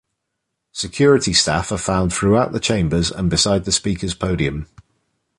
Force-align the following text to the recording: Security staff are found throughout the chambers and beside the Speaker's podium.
Security 0.71 1.31
staff 1.31 1.71
are 1.71 1.77
found 1.77 2.11
throughout 2.11 2.53
the 2.53 2.59
chambers 2.59 3.11
and 3.11 3.29
beside 3.29 3.65
the 3.65 3.71
Speaker's 3.71 4.15
podium. 4.15 4.65